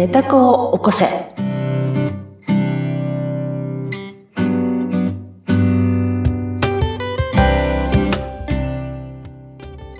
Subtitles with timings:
[0.00, 1.04] 寝た子を起こせ。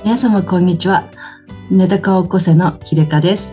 [0.03, 1.05] 皆様こんにちは。
[1.71, 3.53] 寝た子を起こせのひでかです。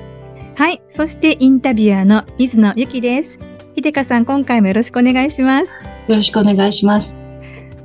[0.55, 0.81] はい。
[0.95, 3.37] そしてインタビュアーの水野ゆきです。
[3.75, 5.71] ひでかさん、今回もよろしくお願いします。
[6.07, 7.26] よろしくお願いします。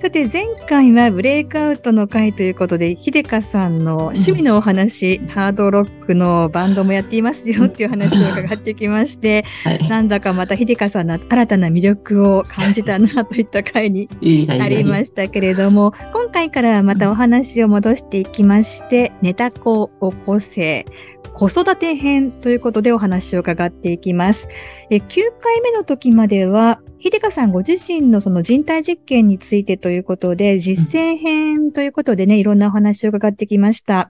[0.03, 9.89] さて、前回はブレイクアウトの回ということで、ひでかさんの趣味のお話、ハードロックのバンドもやっていますよっていう話を伺ってきまして、 はい。
[9.89, 20.85] なんだかまたひでかさんの新たな魅力を感じたなといった回に いいがいいがありましたけれども、今回からはまたお話を戻していきまして、ネタ子を起こせ、
[21.33, 24.49] 子育て編ということでお話を伺っていきます。
[24.91, 25.01] え9
[25.41, 34.09] 回目の時までは、ひでかさんご自身のその人体実験についてということで、実践編ということでね、いろんなお話を伺ってきました。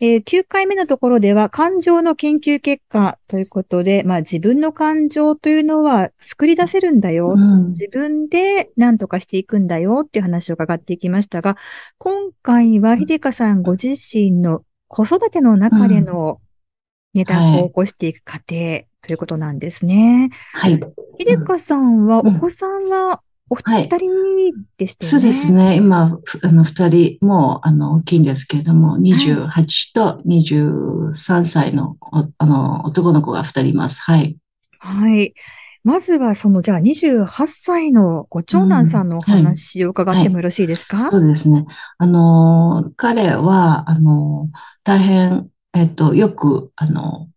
[0.00, 7.34] えー9回目のところでは、感情の研究結果ということで、まあ自分の感情というのは作り出せるんだよ。
[7.36, 11.56] うん自分で何とかしていくんだよっていう話を伺っていきましたが、
[11.98, 16.40] 今回はひでかさんご自身の子育ての中での
[17.14, 20.30] ネタを起こしていく過程ということなんですね。
[20.52, 20.80] はい。
[21.22, 25.18] ひでかさんは、うんお子さんはおはい二人でしたよね。
[25.18, 25.76] そうですね。
[25.76, 34.00] 今、ふあの、二人、もう、あの、大きいんですけれども、28と23歳の、おあの、男の子が二人います。
[34.00, 34.36] はい。
[34.78, 35.34] はい。
[35.84, 41.66] まずは、その、じゃあ28歳のご長男さんのお話を伺ってもよろしいですか、そうですね。
[41.98, 44.48] あの、彼は、あの、
[44.84, 47.28] 大変、えっと、よく、あの、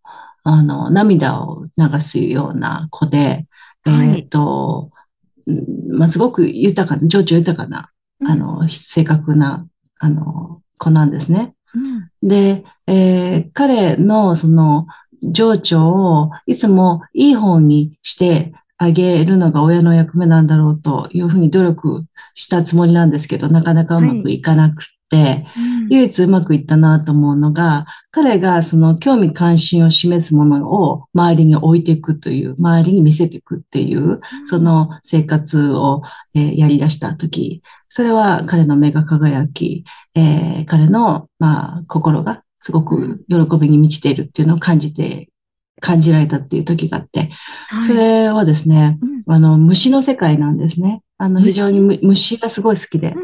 [0.44, 3.48] あの、涙を流すような子で、
[3.86, 4.18] はい。
[4.18, 4.92] えっと、
[5.48, 8.28] うんまあ、すごく豊かな、情緒豊かな、うん。
[8.28, 9.68] あの、正確な、
[10.00, 11.54] あの、子なんですね。
[11.74, 12.10] うん。
[12.28, 14.88] で、えー彼のその
[15.24, 24.42] 情緒をいつもいい方にしてあげるのが親の役目なんだろうというふうに努力したつもりなんですけど、なかなかうまくい。
[24.42, 24.84] かなく
[25.90, 36.02] 唯一うまくいったなと思うのが、彼がその興味関心を示すものを周りに置いていくという、周りに見せていくっていう、その生活を、
[36.34, 39.86] えーやり出したとき、それは彼の目が輝き、
[40.16, 45.30] えー彼の、まあ、心がすごく喜びに満ちているっていうのを感じて、
[45.82, 47.30] 感じられたっていう時があって、
[47.68, 47.84] はい。
[47.84, 49.24] それはですね、うん。
[49.28, 51.02] あの、虫の世界なんですね。
[51.18, 53.16] あの、非常にむ虫がすごい好きで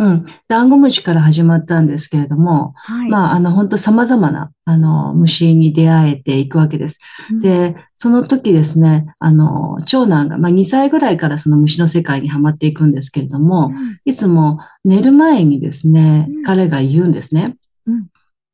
[0.00, 0.04] う。
[0.04, 0.26] んうん。
[0.48, 3.10] ダンゴムシから始まったんですけれども、はい。
[3.10, 6.98] まあ、あの、本当様々な、あの、虫に出会えていくわけです。
[7.30, 17.56] うん、で、その時ですね、あの、長男が、まあ、2歳ぐらいからその虫の世界にはまっていくんですけれども、うんいつも寝る前にですねうん、彼が言うんですね。
[17.86, 18.06] うん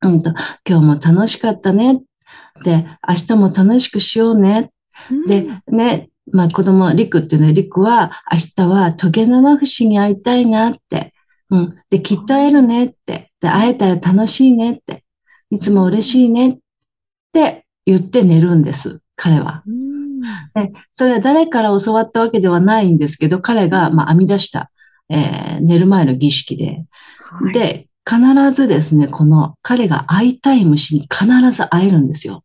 [0.03, 0.31] うんと、
[0.69, 2.03] 今日も楽しかったね。
[2.65, 4.71] で、明日も楽しくしようね。
[5.27, 11.13] で、ね、まあ子供、リクっていうのは、リクは明日はトゲナフシに会いたいなって。
[11.51, 11.77] うん。
[11.91, 13.31] で、きっと会えるねって。
[13.41, 15.05] で、会えたら楽しいねって。
[15.51, 16.59] いつも嬉しいねっ
[17.33, 19.01] て言って寝るんです。
[19.15, 19.63] 彼は。
[19.67, 24.71] うん、で、それは誰から教わったわけではないんですけど、彼が、まあ、編み出した、
[25.09, 26.85] えー寝る前の儀式で。
[27.19, 32.45] はい、で、必ずですね、この彼が会いたい虫に必ず会えるんですよ。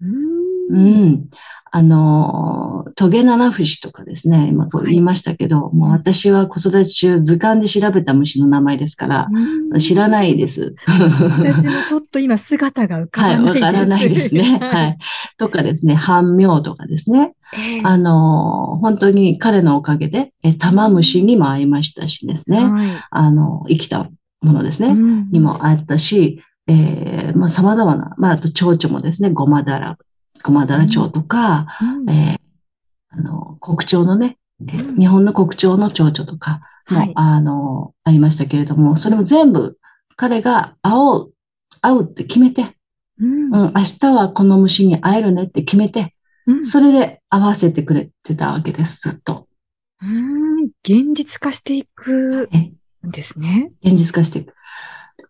[0.00, 0.38] うん
[0.70, 1.30] うん。
[1.70, 10.74] あの、トゲナナフシとかですね、今こう言いましたけど、もう私は子育て中図鑑で調べた虫の名前ですから、うん知らないです。
[10.86, 13.64] 私もちょっと今姿が浮かはい、ばないです。
[13.64, 14.58] わからないですね。
[14.60, 14.98] はい。
[15.36, 17.34] とかですね、半妙とかですね。
[17.54, 22.58] ええあの、本当に彼のおかげで、え、玉虫にも会いましたしですね。
[22.58, 24.08] はいあの、生きた
[24.40, 24.88] ものですね。
[24.88, 29.96] うんにもあったし、えー、まあ様々な、まああと蝶々もですね、ゴマダラ、
[30.42, 32.10] ゴマダラ蝶とか、うん。
[32.10, 32.38] えー、
[33.10, 37.12] あの、国鳥のね、日本の国鳥の蝶々とかも、はい。
[37.14, 39.78] あの、ありましたけれども、それも全部
[40.16, 41.32] 彼が会おう、
[41.80, 42.76] 会うって決めて、
[43.20, 43.54] うん。
[43.54, 46.14] うん、明日はこの虫に会えるねって決めて、
[46.46, 46.66] うん。
[46.66, 49.46] それで合わせてくれてたわけです、ずっと。
[50.02, 50.64] うん。
[50.82, 52.70] 現実化していくえ
[53.06, 53.70] んですね。
[53.82, 54.54] 現実化していく。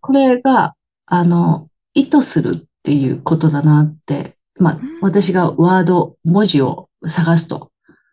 [0.00, 0.75] これが、
[1.06, 7.70] あの、意図するっていうことだなって、まあうん、私がワード、文字を探すと、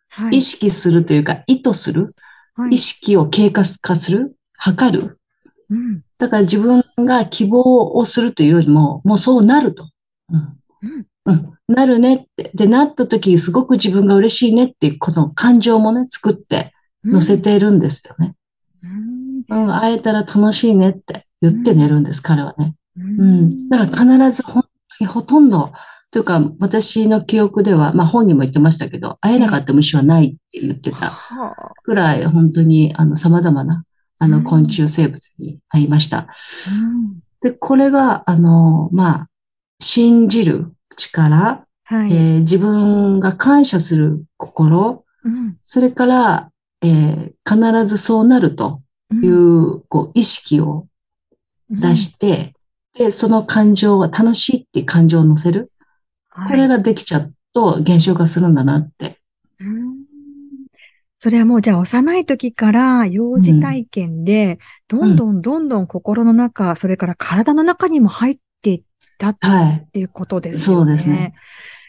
[0.09, 0.37] はい。
[0.37, 2.15] 意識するというか、意図する、
[2.55, 2.75] はい。
[2.75, 5.19] 意識を経過化する、測る。
[5.69, 6.01] うん。
[6.17, 9.89] だから自分が希望をするというよりも、もうそうなると。
[10.31, 10.39] うん。
[10.83, 11.07] うん。
[11.25, 12.51] うん、なるねって。
[12.53, 18.35] で、なった時、すごく自分が嬉しいねっていう、この感情もね、作って乗せているんですよね。
[19.49, 19.65] うん。
[19.65, 22.75] うん、会えたら楽しいねって言って寝るんです、彼はね。
[22.97, 23.69] ううん。
[23.69, 25.73] だから必ず本当にほとんど
[26.15, 31.73] というか、私の記憶では、まあ本人も言ってましたけど、会えなかった虫はないって言ってたはあ。
[31.83, 33.83] くらい、本当に、あの、様々な、
[34.17, 36.29] あの、うん昆虫生物に会いました。
[36.69, 39.29] うんで、これが、あの、まあ、
[39.81, 42.13] 信じる力、はい。
[42.13, 46.49] えー自分が感謝する心、うんそれから、
[46.81, 48.81] えー必ずそうなると
[49.11, 50.87] いうんう、こう、意識を
[51.69, 52.53] 出して、
[52.97, 55.73] で、その感情は楽しいっていう感情を乗せる。
[56.35, 59.17] はいこれができちゃうと現象化するんだなって。
[59.59, 59.95] うん
[61.17, 68.83] それはもうじゃあ幼い時から幼児体験で、どんどんどんどん心の中、それから体の中にも入っていっ
[69.17, 69.87] たっはい。
[69.91, 70.91] ていうことですよね。
[70.91, 71.33] そうですね。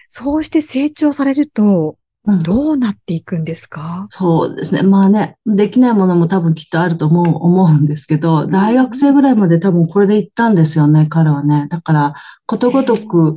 [0.09, 4.07] そうして成長されると、うんどうなっていくんですか？
[4.11, 4.83] そうですね。
[4.83, 11.67] まあね、できないものも多分きっとあると思う、思うんですけど、大学生ぐらいまで多分これで行ったんですよね、彼はね。
[11.69, 12.15] だから、
[12.47, 13.37] ことごとく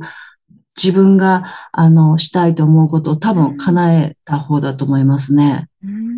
[0.76, 5.68] 自分が、あの、したいと思うことを多分叶えた方だと思いますね。
[5.84, 6.10] うん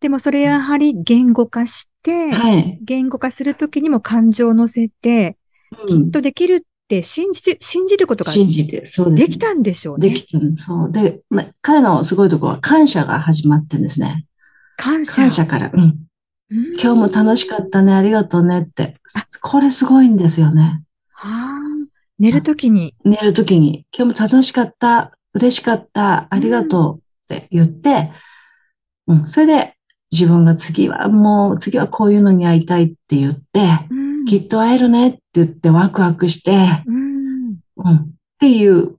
[0.00, 2.78] でもそれやはり言語化して、はい。
[2.82, 5.38] 言語化するときにも感情を乗せて、
[5.88, 10.10] きっとできるって信じる、信じることが信じて、そうできたんでしょうね。
[10.10, 10.92] できたんそう。
[10.92, 14.26] で、まあ、彼のすごいところは感謝が始まってんですね。
[14.76, 15.22] 感謝。
[15.22, 15.70] 感謝から。
[15.72, 15.80] うん。
[15.80, 15.96] うん
[16.80, 18.96] 今日も楽しかったね、ありがとうねって。
[19.40, 20.82] これすごいんですよね。
[21.10, 21.63] はあ、
[22.18, 22.94] 寝るときに。
[23.04, 27.34] 寝るときに、今日も楽しかった、嬉しかった、ありがとう。
[27.34, 28.12] って言って、
[29.06, 29.74] うん、それで
[30.12, 34.24] 自分が次はもう、次はこういうのに会いたいって言って、うん。
[34.26, 37.58] きっと会えるねって言ってワクワクして、うん。
[37.76, 38.08] うん、っ
[38.38, 38.96] ていう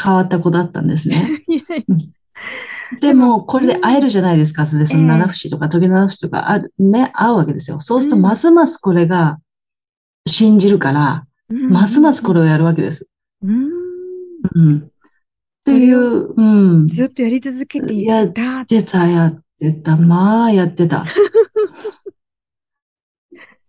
[0.00, 1.44] 変わった子だったんですね。
[3.00, 4.66] でも、これで会えるじゃないですか。
[4.66, 5.18] それで、そのええ。
[5.18, 7.78] 七節とか時七節とかある、ね、会うわけですよ。
[7.78, 8.22] そうすると、うん。
[8.22, 9.38] ますますこれが
[10.26, 13.08] 信じるから、やますますこれをやるわけです。
[13.42, 13.70] うん
[14.54, 14.78] うん。
[14.78, 14.82] っ
[15.64, 16.42] ていう、う
[16.84, 16.88] ん。
[16.88, 18.40] ずっとやり続けていやた。
[18.42, 19.96] やってた、やってた。
[19.96, 21.04] まあ、やってた。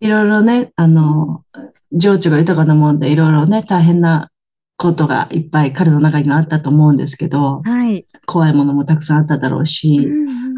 [0.00, 1.44] いろいろね、あの、
[1.92, 4.30] 情緒が豊かなもんで、いろいろね、大変な
[4.76, 8.06] ことがいっぱい彼の中にはあったと思うんですけど、はい。
[8.26, 10.08] 怖いものもたくさんあっただろうし、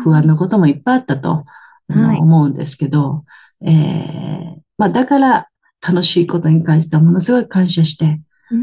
[0.02, 1.44] 不安なこともいっぱいあったと、
[1.88, 3.24] はい思うんですけど、
[3.60, 5.48] えーまあ、だから
[5.86, 8.20] 楽しいことに関してはものすごい感謝して、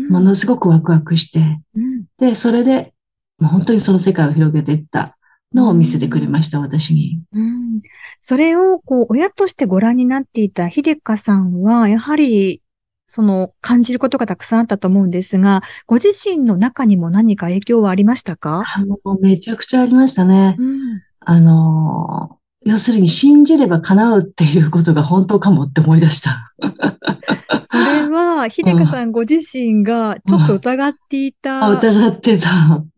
[0.09, 2.05] ものすごくワクワクして、うん。
[2.17, 2.93] で、それで、
[3.39, 5.17] 本当にその世界を広げていった
[5.53, 7.21] のを見せてくれました、私に。
[7.33, 7.81] うん。
[8.21, 12.61] それを、こう、親としてご覧になっていた秀香さんは、やはり、
[13.05, 18.63] その、感じることがたくさんあったと思うんですが、ご自身の中にも何か影響はありましたか？
[18.65, 20.55] あもうめちゃくちゃありましたね。
[20.57, 21.01] うん。
[21.19, 26.53] あのー要するに信じれば叶うっていうことが本当かもって思い出した。
[27.67, 32.49] それは、秀香さんご自身がちょっと疑っていあ、た疑ってた。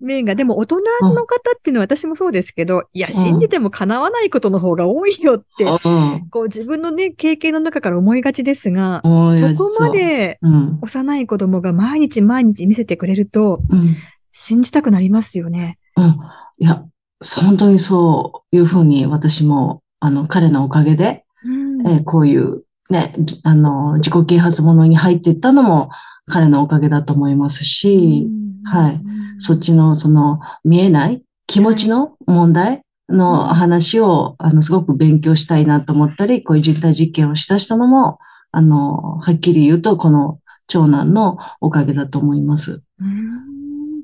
[0.02, 6.28] 面が、でも大人の方っていうのは私もそうですけど、いや、ん信じても叶わないことの方が多いよって、うん。
[6.30, 9.10] こう自分のね、経験の中から思いがちですが、そ
[9.56, 10.40] こまで。
[10.82, 13.96] 幼い子供が毎日毎日見せてくれると、うん。
[14.32, 15.78] 信じたくなりますよね。
[15.96, 16.20] うん。
[16.58, 16.84] いや、
[17.42, 21.88] 本当にそういうふうに私も、あの、彼のおかげで、うん。
[21.88, 25.90] えーこういうね、あの、自己啓発ものに入っていったのも
[26.26, 28.28] 彼のおかげだと思いますし、
[28.64, 29.02] はい。
[29.40, 38.20] そっちのその見えない気持ちの問題の話を、あの、すごく勉強したいなと思ったり、こういう実体実験をしだしたのも、
[38.52, 42.84] あの、はっきり言うと、この長男のおかげだと思います。
[43.00, 44.04] うん。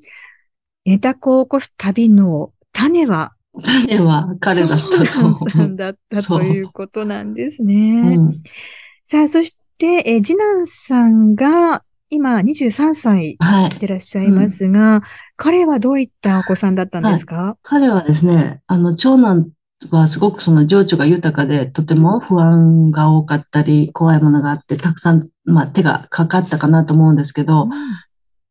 [0.85, 3.33] ネタ子を起こす旅の種は、
[3.63, 5.33] 種は彼だったと長思う。
[5.33, 8.15] 男さんだったということなんですね。
[8.17, 8.43] うん、
[9.05, 13.69] さあ、そして、えー次男さんが今23歳はい。
[13.69, 15.01] でいらっしゃいますが、
[15.35, 19.49] 彼はどういったお子さんだったんですか、彼はですね、あの、長男
[19.91, 27.69] はすごくその情緒が豊かで、とても不安が多かったり、怖いものがあって、たくさん、まあ、手がかかったかなと思うんですけど、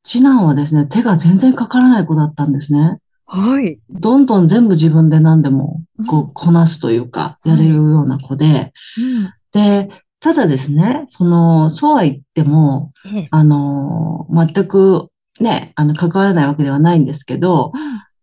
[0.04, 2.98] 次男はですね、手が全然かからない子だったんですね。
[3.30, 3.78] はい。
[3.90, 6.24] どんどん全部自分で何でも、こうん。
[6.24, 9.32] う、こなすというか、やれるような子で、うん。
[9.52, 13.28] で、ただですね、その、そうは言っても、ええ。
[13.30, 15.08] あの、全く
[15.40, 17.72] ね、あの、関わらないわけではないんですけど、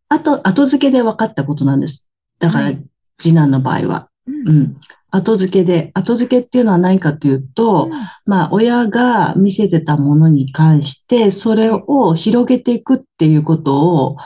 [0.10, 2.10] あと、後付けで分かったことなんです。
[2.40, 2.84] だからはい、
[3.20, 4.10] 次男の場合は。
[4.28, 4.50] うん。
[4.50, 4.78] うん。
[5.12, 7.90] 後付けで、後付けっていうのは何かというと、
[8.26, 14.24] まあ、親が見せてたものに関して、それを広げていくっていうことをじ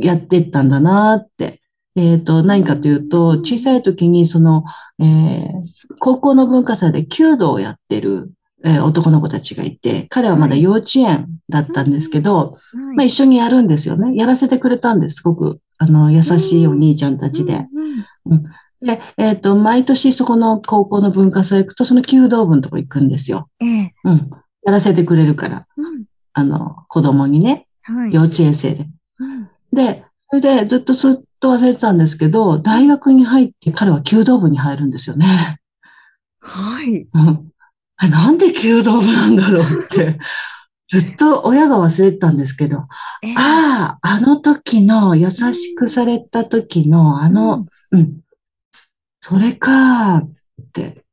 [0.00, 1.60] やっていったんだなって。
[1.94, 4.64] えっと、何かというと、小さい時にその、
[5.00, 5.52] えー
[5.98, 8.32] 高校の文化祭で弓道をやってる
[8.64, 12.58] えー男の子たちがいて、彼はまだ幼稚園だったんですけど、は
[12.92, 14.16] いまあ一緒にやるんですよね。
[14.16, 15.16] やらせてくれたんです。
[15.16, 17.66] すごく、あの、優しいお兄ちゃんたちで。
[18.26, 18.44] うんうん
[18.84, 23.48] で、えっ、と、毎年そこの高校の文化祭行くと、その弓道部のとこ行くんですよ。
[23.60, 23.94] ええ。
[24.02, 24.30] うん。
[24.64, 25.66] やらせてくれるから。
[25.76, 28.12] うんあの、子供にね、はい。
[28.12, 28.88] 幼稚園生で。
[29.72, 35.58] うんで、それでずっとずっと忘れてたんですけど、大学に入って彼は弓道部に入るんですよね。
[36.40, 37.06] はい。
[37.12, 37.48] うん。
[37.96, 40.18] あなんで弓道部なんだろうって、
[40.88, 42.86] ずっと親が忘れてたんですけど、
[43.22, 48.20] ええああ、あの時の優しくされた時のあの、うん、
[49.20, 50.30] それかーっ
[50.72, 51.04] て、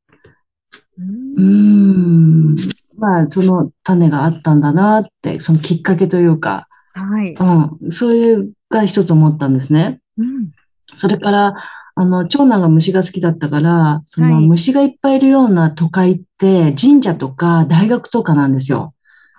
[0.98, 2.56] ううーん、
[2.98, 7.34] まあその種があったんだなって、そのきっかけというか、はい。
[7.34, 10.00] うん、そういうが一つ思ったんですね。
[10.18, 10.50] うん
[10.96, 11.54] それから、
[11.94, 18.94] あの、長男が虫が好きだったから、そのはい虫がいっぱいいるような都会って神社とか大学とかなんですよ。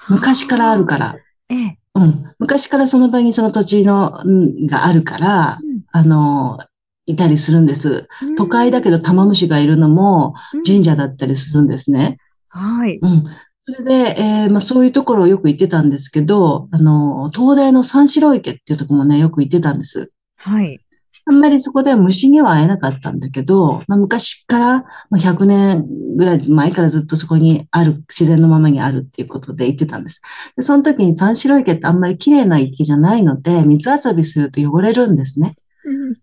[0.10, 1.18] 昔からあるから。
[1.50, 1.78] ええ。
[1.96, 2.24] うん。
[2.40, 5.60] 昔からその場にその土地の、うんがあるから、
[5.92, 6.60] あの、
[7.06, 8.08] いたりするんです。
[8.22, 12.18] うん都会だけど玉虫がいるのも神社だったりするんですね。
[12.50, 13.00] はい。
[13.02, 13.26] うん。
[13.64, 20.12] それで、えーまあ、そういうところをよく行ってたんですけど、あの、東大の三四郎池っていうところもね、よく行ってたんです。
[20.38, 20.80] はい。
[21.26, 25.86] あんまりそこでは虫には会えなかったんだけど、まあ、昔から、まあ、100年
[26.18, 30.22] ぐらい前からずっとそこにある、自然のままにあるっていうことで言ってたんです。
[30.56, 35.54] で、その時に三四郎池ってあんまり綺麗な池じゃないので、水遊びすると汚れるんですね。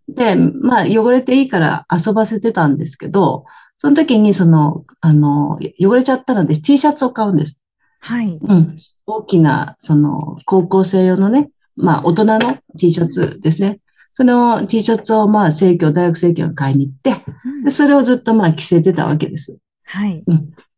[0.09, 3.45] で、まあ、汚れていいから遊ばせてたんですけど、
[3.79, 7.63] その時にその、あの、汚れちゃったので T シャツを買うんです。
[8.01, 8.39] はい。
[8.41, 8.77] うん。
[9.07, 13.81] 大きな、その、高校生用のね、まあ、大人の T シャツですね。
[14.15, 17.25] その T シャツを、まあ、生協、大学生協に買いに行って、
[17.65, 19.57] で、それをずっと、まあ、着せてたわけです。
[19.85, 20.25] はい。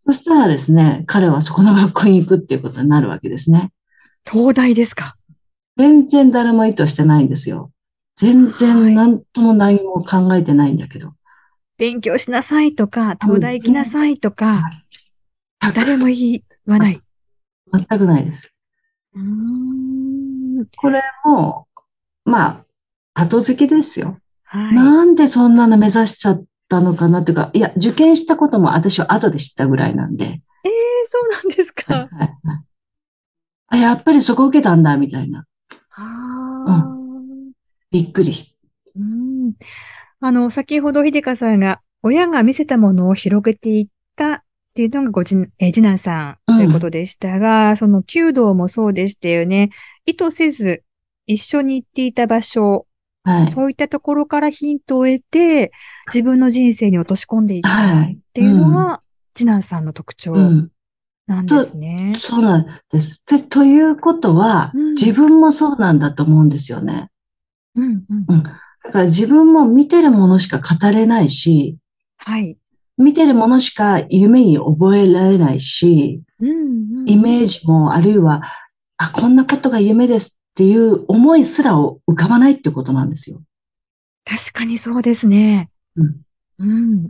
[0.04, 3.70] そしたらですね、彼はそこの学校に行くっていうことになるわけですね。
[4.30, 5.14] 東大ですか？
[5.76, 7.70] 全然誰も意図してないんですよ。
[8.16, 11.12] 全はい然何とも何も考えてないんだけど。
[11.80, 14.60] 勉強しなさいとか、東大行きなさいとか、
[15.74, 17.00] 誰も言わない。
[17.72, 18.52] 全くないです。
[19.14, 21.66] うーんこれも、
[22.26, 22.48] ま
[23.14, 24.18] あ、後付けですよ。
[24.44, 24.74] はい。
[24.74, 30.26] なんでそんなの目指しちゃったのかなっていうか、いや、受験したことも私は後で知ったぐらいなんで。
[30.26, 30.40] えー、
[31.06, 32.14] そうなんですはいか。
[32.14, 32.64] はいはい
[33.68, 35.46] あ、やっぱりそこ受けたんだ、みたいな。
[35.92, 37.52] あー
[37.90, 38.54] びっくりし
[38.96, 39.54] うん
[40.20, 44.42] あの、先ほど秀香さんが、親が見せたものを広げていったっ
[44.74, 49.70] ていうのがごじ、えー次男さんということでしたが、その弓道もそうでしたよね。
[50.06, 50.82] 意図せず
[51.26, 52.86] 一緒に行っていた場所、
[53.22, 53.52] はい。
[53.52, 55.72] そういったところからヒントを得て、
[56.12, 58.18] 自分の人生に落とし込んでいったっはい。
[58.32, 59.02] ていうのが、
[59.34, 60.70] 次男さんの特徴うん。
[61.26, 62.14] なんですね。
[62.16, 63.22] そうなんです。
[63.26, 67.10] でということは、うん自分もそうなんだと思うんですよね。
[67.74, 68.44] うん、うん。
[68.84, 68.90] うん。
[68.90, 71.76] だから自分も見てるものしか語れないし、
[72.16, 72.56] はい。
[72.98, 77.08] 見てるものしか夢に覚えられないし、うん、うん。
[77.08, 78.42] イメージも、あるいは、
[78.98, 83.40] あ、こんなことが夢ですっていう思いすらを浮かばないってことなんですよ。
[84.24, 85.70] 確かにそうですね。
[85.96, 86.16] うん。
[86.58, 87.06] うん。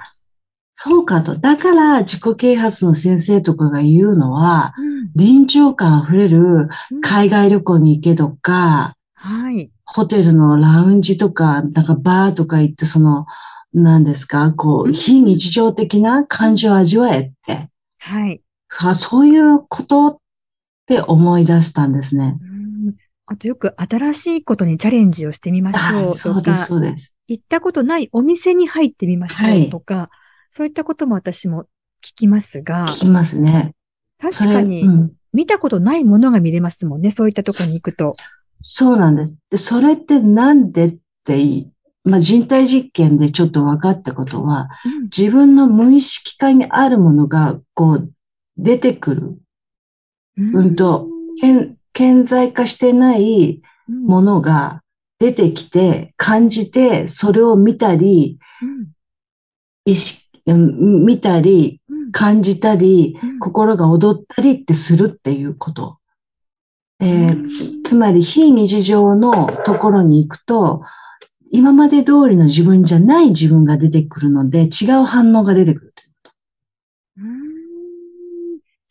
[0.74, 1.36] そうかと。
[1.36, 9.70] だから自己啓発の先生とかが言うのは、うん臨場感あふれるうん海外旅行に行けとか、はい。
[9.92, 13.26] ホテルのラウンジとか、なんかバーとか行って、その、
[13.72, 17.68] 何ですか、こう、うん非日常的な感情を味わえって。
[17.98, 18.42] はい。
[18.82, 20.16] あそういうことっ
[20.86, 22.38] て思い出したんですね。
[22.40, 22.60] うん
[23.26, 27.14] あとよく新しいことにチャレンジをしてみましょあうとそうです、か、そうです。
[27.28, 30.08] 行ったことないお店に入ってみましょうとか、
[30.50, 31.66] そういったことも私も
[32.04, 33.74] 聞きますが、聞きますね。
[34.20, 38.16] 確かにうん見たことないものが見れますもんね、そういったところに行くと。
[38.60, 39.40] そうなんです。
[39.50, 41.66] で、それってなんでって
[42.04, 44.68] まあ、人体実験でちょっと分かったことは、
[45.14, 48.10] 自分の無意識化にあるものが、こう、
[48.56, 49.38] 出てくる。
[50.38, 50.76] うんうん。
[50.76, 51.08] と
[51.40, 54.06] 顕顕在化してないうん。
[54.06, 54.82] ものが
[55.18, 58.88] 出てきて、感じて、それを見たり、うん。
[59.84, 62.12] 意識、うん見たり、うん。
[62.12, 63.38] 感じたり、うん。
[63.40, 65.99] 心が踊ったりってするっていうこと。
[67.00, 70.84] えーうんつまり非日常のところに行くと、
[71.50, 75.94] 今まで通りの自分じゃない自分が出てくるので、違う反応が出てくる。
[77.18, 77.40] うん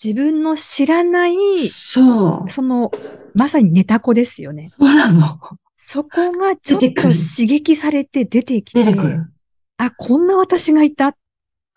[0.03, 1.35] 自分の知らない、
[1.69, 2.49] そう。
[2.49, 2.91] その、
[3.33, 4.69] まさにネタ子ですよね。
[4.69, 5.39] そうなの。
[5.77, 9.31] そこがちょっと刺激されて出てきて、出てくる。
[9.77, 11.15] あ、こんな私がいたっ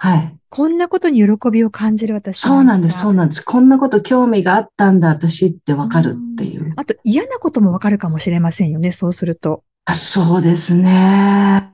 [0.02, 0.37] はい。
[0.49, 3.40] こんなことに喜びを感じる私そうなんです、そうななんです。
[3.40, 6.73] こんなこと興味があったんだ、私ってわかるっていう。
[6.75, 9.62] あと嫌なこともわかるかもしれませんよね、そうすると。
[9.85, 11.71] あ、そうですね。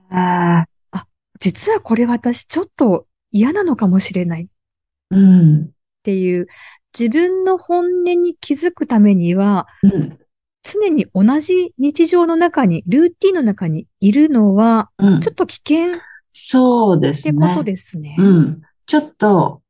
[1.40, 4.47] 実はこれ私ちょっと嫌なのかもしれないっ
[5.11, 5.70] うん。
[6.02, 6.49] ていう、
[6.99, 10.18] 自分の本音に気づくためには、うん。
[10.62, 15.99] 常に同じ日常の中に、ルーティンの中にいるのは、うんちょっと危険っ
[16.30, 17.64] そうですてことね。
[17.64, 18.16] ですね。
[18.18, 18.62] うん。
[18.87, 19.62] ちょっと、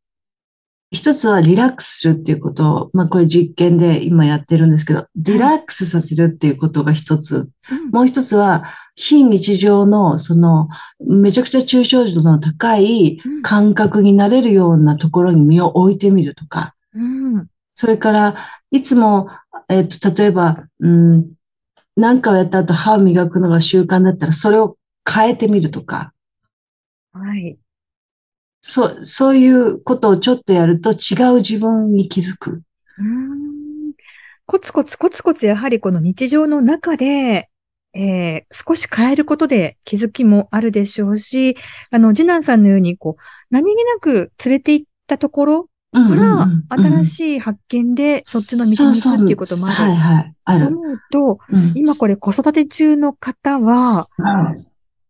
[0.90, 7.50] 一つはリラックスするっていうことを、まあこれ実験で今やってるんですけど、リラックスさせるっていうことが一つ。
[7.70, 10.68] うんもう一つは、非日常の、その、
[11.06, 16.74] めちゃくちゃ抽象度の高いうん感覚になれるようなところに身を置いてみるとか。
[16.94, 18.34] うんそれから、
[18.70, 19.28] いつも、
[19.68, 21.26] えっと、例えば、うん、
[21.96, 24.76] 何かをやった後歯を磨くのが習慣だったら、それを
[25.08, 26.12] 変えてみるとか。
[27.12, 27.58] はい。
[28.60, 32.62] そう、そういうことをちょっとやると違う自分に気づく。
[32.98, 33.48] うーん
[34.46, 37.50] コツコツコツコツやはりこの日常の中で、
[37.94, 41.56] えー少し変えることで気づきもあるでしょうし、
[41.90, 46.48] あの、次男さんのように、こう、何気なく連れて行ったところうんから、
[46.82, 50.66] 新いしい発見でそっちの道に行くっていうこともあるはいはい、あとる。
[50.68, 51.72] 思うと、うん。
[51.74, 54.66] 今これ子育て中の方は、うん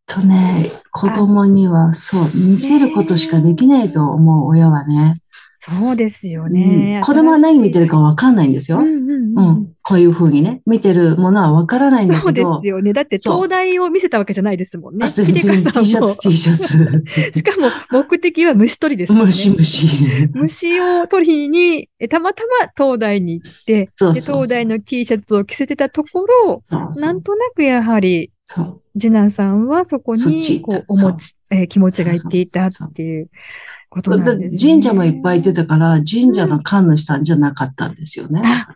[0.08, 5.14] とね、子供にはそう、見せることしかできないと思う親はね。
[5.60, 7.00] そうですようね。
[7.00, 8.78] ん子供は何見てるかわかんないんですよ。
[8.78, 9.72] うんうんううんん。
[9.82, 12.60] こういうふうにね、見てるものはわからないんだそうでけど。
[12.62, 12.92] すよね。
[12.94, 15.04] だって、東大を見せたわけじゃないですもんね。
[15.04, 17.04] あ T シャもツ、T シャツ。
[17.34, 19.20] しかも、目的は虫取りですね。
[19.22, 20.28] ムシムシ。
[20.32, 28.82] 虫を取りに、えたまたま東大に行って、でそうそうそう東大の T シャツを着せてたところ、そうそうなんとなくやはり、そう。
[28.98, 33.28] 次男さんはそこに、こう、ち、えー気持ちがいっていたっていう
[33.90, 34.72] ことなんですね。
[34.72, 38.40] 神社もいっぱい出たから、神社の神主さんじゃなかったんですよね。
[38.42, 38.74] あ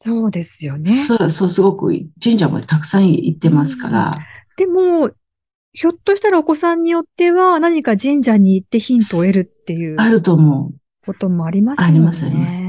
[0.00, 0.90] そうですよね。
[0.90, 1.92] そう、そう、すごく
[2.22, 4.18] 神社もたくさん行ってますから。
[4.56, 5.10] でも、
[5.74, 10.74] ひょっとしたらお子さんによっては何か神社に行ってヒントを得るっていうあると思う。
[11.04, 11.92] こともありますよね。
[11.92, 12.62] ありますあります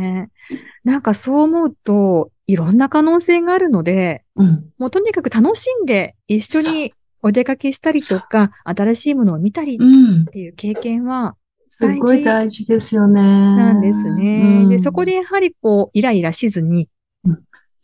[0.83, 4.71] なんかそう思うと、いろんな可能性があるので、うん。
[4.79, 10.25] もうとにかく楽しんで一緒にお出かけしたりとか、新しいものを見たりっうん。
[10.25, 11.35] ていう経験は
[11.67, 13.21] すごい大事ですよね。
[13.21, 14.61] なんですね。
[14.63, 16.89] うんで、そこでやはりこう、イライラしずに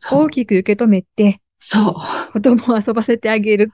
[0.10, 2.32] 大きく受け止めて、そう。
[2.34, 3.71] 子供を遊ばせてあげる。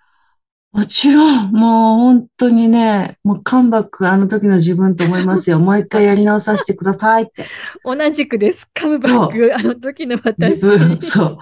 [0.72, 5.58] もちろん、もう本当にね、もうカムバックあの時の自分と思いますよ。
[5.62, 7.46] もう一回やり直させてくださいって。
[7.84, 8.68] 同じくです。
[8.74, 10.62] カムバック、あの時の私。
[11.02, 11.38] そう。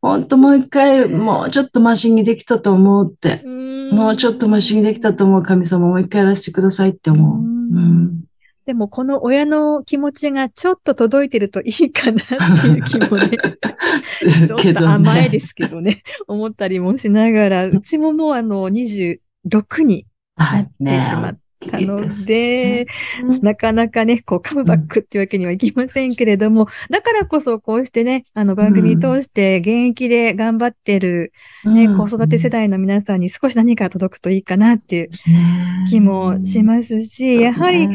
[0.00, 3.42] 本当もう一回、もうちょっとマシにできたと思うって。
[3.90, 7.38] もうちょっとマシにできたと思う神様もう一回やらせてくださいって思う。
[7.38, 8.27] う。
[8.68, 12.26] でもこの親の気持ちがちょっと届いてるといいかなっ
[12.60, 13.30] ていう気もね、
[14.02, 14.86] す ちょっと。
[14.86, 20.04] 甘えですけどね、思ったりもしながら、うちももうあの26に
[20.36, 22.86] なってしまったので
[23.42, 31.32] なかなかね、こうカムバックっていうわけにはいきませんけれども、だからこそこうしてね、あの番組通して現役で頑張ってる
[31.64, 31.96] ね、うん。
[31.98, 35.08] 子育て世代の皆さんに少し何か届くといいかなっていう
[35.88, 37.88] 気もしますし、やはり、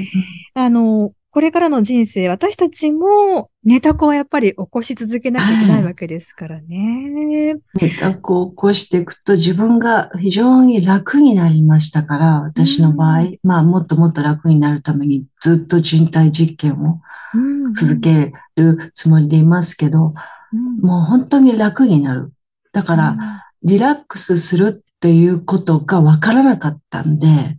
[0.53, 7.55] あの、これからの人生、私たちもネタ子はやっぱり起こし続けなきゃいけないわけですからね。
[7.73, 13.39] ネタこう起こしていくと自分が非常に楽になりましたから、私の場合、うん。
[13.41, 17.01] まあもっともっと楽になるためにずっと人体実験を
[17.33, 17.73] うん。
[17.73, 20.13] 続けるつもりでいますけど、
[20.53, 20.81] うん。
[20.81, 22.31] もう本当に楽になる。
[22.73, 23.17] だから、
[23.63, 27.57] リラックスするっていうことが分からなかったんで、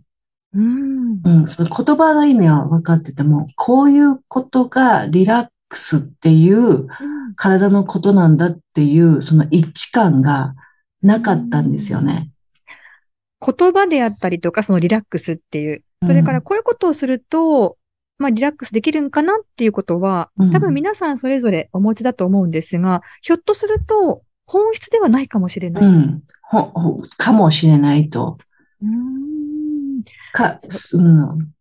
[0.53, 6.87] うんうん、その言葉の意味は分かってても、こういうことがリラックスっていう
[7.35, 10.55] 体のことなんだっていう、その一致感が
[11.01, 12.29] なかったんですよね。
[13.45, 17.77] 言葉であったりとか、そのリラックスっていう、それからこういうことをすると、
[18.17, 25.83] まあリラックスできるんかなっていうことは、うん多分皆さんそれぞれお持ちだと思うんですが、ひょっとすると本質ではないかもしれない。
[25.83, 26.23] うん。
[27.17, 28.37] かもしれないと。
[28.81, 29.24] うーん
[30.35, 30.59] か、
[30.93, 31.51] うん。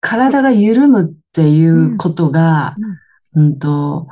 [0.00, 2.76] 体が緩むっていうことが、
[3.34, 4.08] うんと、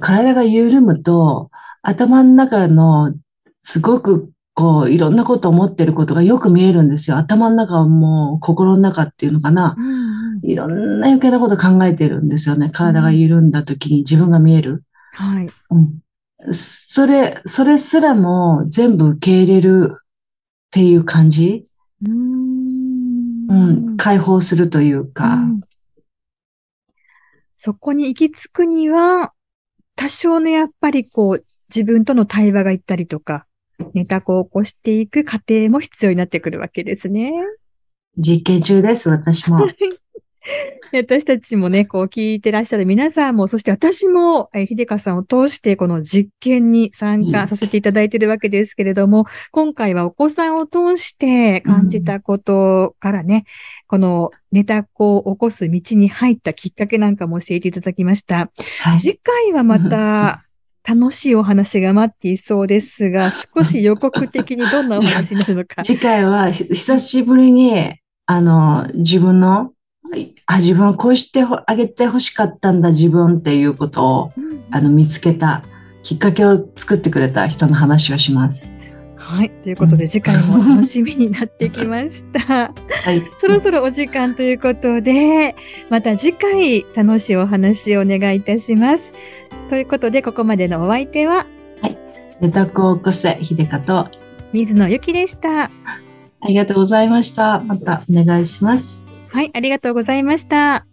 [0.00, 1.50] 体が緩むと、
[1.82, 3.14] 頭の中の
[3.62, 7.16] すごくこう、いろんなこと思ってることがよく見えるんですよ。
[7.16, 9.74] 頭の中はもう心の中っていうのかな。
[9.76, 12.70] うんうんいろんな余計なこと考えてるんですよね。
[12.70, 14.84] 体が緩んだ時に自分が見える。
[15.12, 15.48] はい。
[15.70, 16.54] うん。
[16.54, 19.98] それ、それすらも全部受け入れるっ
[20.70, 21.64] ていう感じ。
[22.02, 22.49] うーん
[23.50, 25.60] うん、解放するというか、うん
[27.62, 29.34] そこに行き着くには、
[29.94, 33.44] 多少のやっぱりこう、自分との対話が行ったりとか、
[33.92, 37.32] ネタを起こしていく過程も必要になってくるわけですね。
[38.16, 39.60] 実験中です、私も。
[40.92, 53.44] 私たちもね、こう聞いてらっしゃる皆さんも、そして私も、えー、秀香さんを通してこの実験に参加させていただいているわけですけれども、今回はお子さんを通して感じたことからね、
[53.86, 58.50] このネタ子を起こす道に入ったきっかけなんかも教えていただきました。
[58.80, 58.98] はい。
[58.98, 60.44] 次回はまた
[60.88, 65.84] 楽しいお話が待っていそうですが、 少し予告的にどんなお話になるのか。
[65.84, 67.94] 次回はひ久しぶりに、
[68.26, 69.72] あの、自分の、
[70.46, 74.32] あ、自分はこうしてほあげてほしかったんだ、自分っていうことを、
[74.70, 75.62] あの、見つけた、
[76.02, 78.70] きっかけを作ってくれた人の話をします。
[79.16, 79.50] はい。
[79.62, 82.40] ということで、次回も楽しみになってきました。
[83.04, 83.22] はい。
[83.38, 85.54] そろそろお時間ということで、
[85.90, 89.12] また次回楽しいお話をお願いいたします。
[89.68, 91.46] ということで、ここまでのお相手は、
[92.40, 94.08] ネタ子を起こせ、秀香と、
[94.52, 95.64] 水野ゆきでした。
[95.64, 97.60] ありがとうございました。
[97.60, 99.09] またお願いします。
[99.32, 100.89] はい、ありがとうございました。